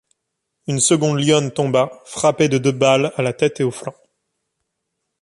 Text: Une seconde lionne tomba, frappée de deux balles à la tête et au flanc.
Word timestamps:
Une 0.65 0.79
seconde 0.79 1.19
lionne 1.19 1.51
tomba, 1.51 2.01
frappée 2.05 2.49
de 2.49 2.57
deux 2.57 2.71
balles 2.71 3.13
à 3.17 3.21
la 3.21 3.33
tête 3.33 3.59
et 3.59 3.63
au 3.63 3.69
flanc. 3.69 3.93